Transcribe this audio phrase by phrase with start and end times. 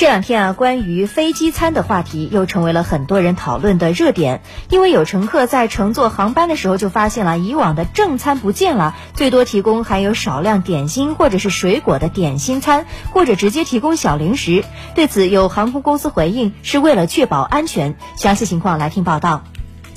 [0.00, 4.40] 这两天啊，关于飞机餐的话题又成为了很多人讨论的热点。
[4.70, 14.64] 因为有乘客在乘坐航班的时候就发现了以往的正餐不见了，最多提供含有少量点心或者是水果的点心餐，或者直接提供小零食。
[14.94, 17.94] 对此，有航空公司回应是为了确保安全。
[18.16, 19.42] 详细情况来听报道。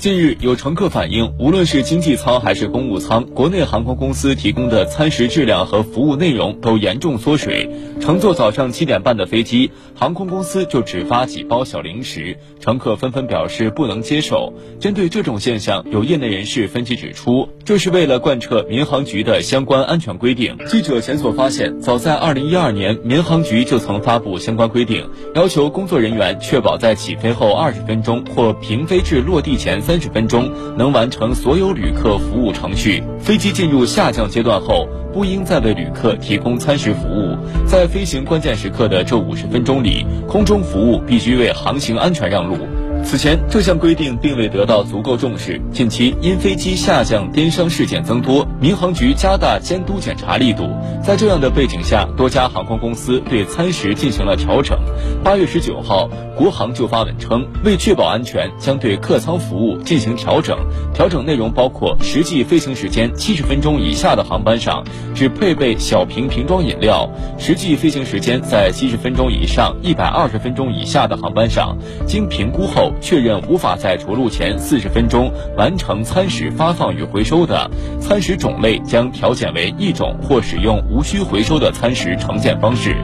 [0.04, 7.70] 近日，有乘客反映，无论是经济舱还是公务舱，国内航空公司提供的餐食质量和服务内容都严重缩水。
[8.02, 14.52] 乘坐早上七点半的飞机，航空公司就只发几包小零食，乘客纷纷表示不能接受。
[14.78, 20.54] 针对这种现象，有业内人士分析指出，这是为了贯彻民航局的相关安全规定。
[20.66, 29.93] 记者检索发现，早在二零一二年，民航局就曾发布相关规定，要求工作人员确保在起飞后二十分钟或平飞至落地前三。
[29.94, 33.00] 三十分钟能完成所有旅客服务程序。
[33.20, 37.36] 飞机进入下降阶段后，不应再为旅客提供餐食服务。
[37.64, 42.56] 在飞行关键时刻的这五十分钟里，空中服务必须为航行安全让路。
[43.04, 45.60] 此前，这项规定并未得到足够重视。
[45.70, 50.70] 近期因飞机下降颠伤事件增多，民航局加大监督检查力度。
[51.02, 54.78] 在这样的背景下，多家航空公司对餐食进行了调整。
[55.22, 60.58] 八月十九号，国航就发文称，为确保安全，将对客舱服务进行调整。
[60.94, 72.92] 调整内容包括：实际飞行时间七十分钟以下的航班上，只配备小瓶瓶装饮料；实际飞行时间在七十分钟以上、一百二十分钟以下的航班上，经评估后。
[73.00, 77.68] 确认无法在着陆前四十分钟完成餐食发放与回收的
[78.00, 82.94] 餐食种类，将调减为一种或使用无需回收的餐食呈现方式。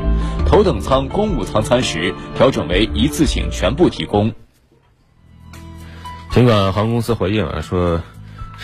[0.47, 4.33] 头等舱、公务舱餐食调整为一次性全部提供。
[6.33, 8.03] 尽管航空公司回应啊说，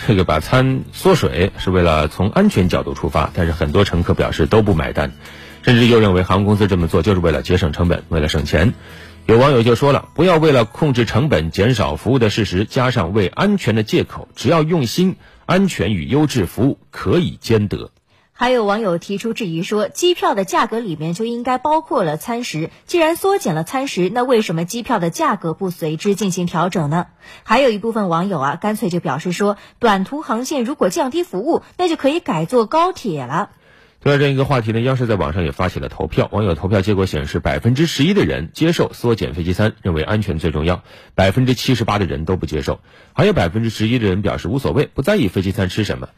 [0.07, 5.11] 这个把餐缩水是为了从安全角度出发，但是很多乘客表示都不买单，
[5.63, 8.73] 甚至又认为航空公司这么做就是为了节省成本，为了省钱。
[9.25, 14.29] 有网友就说了：“不要为了控制成本、减少服务的事实，加上为安全的借口。
[14.33, 17.91] 只要用心，安全与优质服务可以兼得。”
[18.39, 27.07] 还有网友提出质疑说：“机票的价格里面就应该包括了餐食，既然缩减了餐食，那为什么机票的价格不随之进行调整呢？”
[27.41, 33.49] 还有一部分网友啊，干脆就表示说：“短途航线如果降低服务，那就可以改坐高铁了。”
[34.01, 36.29] 对了这样一个话题呢，央视在网上也发起了投票。
[36.31, 40.83] 网友投票结果显示，百分之十一的人接受缩减飞机餐，认为安全最重要；
[41.15, 42.81] 百分之七十八的人都不接受，
[43.13, 46.09] 还有百分之十一的人表示无所谓，不在意飞机餐吃什么。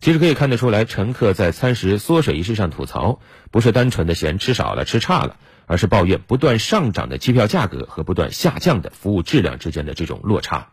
[0.00, 3.20] 其实可以看得出来，乘客在餐食缩水一事上吐槽，
[3.50, 5.36] 不是单纯的嫌吃少了、吃差了，
[5.66, 10.68] 而是抱怨不断上涨的机票价格和不断下降的服务质量之间的这种落差。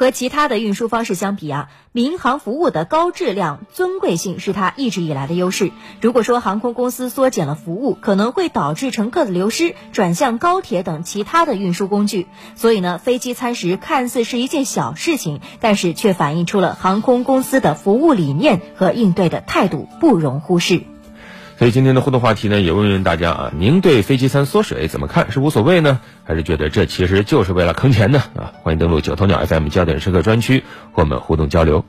[0.00, 5.72] 和其他的运输方式相比啊，民航服务的高质量、尊贵性是它一直以来的优势。
[6.00, 12.28] 如果说航空公司缩减了服务，可能会导致乘客的流失，转向高铁等其他的运输工具。
[12.54, 20.84] 所以呢，飞机餐食看似是一件小事情，但是却反映出了航空公司的服务理念和应对的态度，不容忽视。
[21.60, 25.30] 所以今天的互动话题呢，也问问大家啊，您对飞机餐缩水怎么看？
[25.30, 28.22] 是无所谓呢，还是觉得这其实就是为了坑钱呢？
[28.34, 31.84] 啊，欢迎登录九头鸟 FM 焦点时刻专区和我们互动交流。